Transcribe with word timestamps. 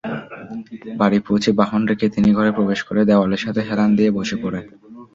বাড়ি 0.99 1.19
পৌঁছে 1.27 1.49
বাহন 1.59 1.81
রেখে 1.89 2.07
তিনি 2.15 2.29
ঘরে 2.37 2.51
প্রবেশ 2.57 2.79
করে 2.87 3.01
দেওয়ালের 3.09 3.43
সাথে 3.45 3.61
হেলান 3.67 3.89
দিয়ে 3.97 4.11
বসে 4.17 4.35
পড়েন। 4.43 4.65